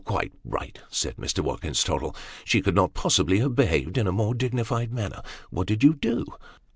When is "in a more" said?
3.99-4.33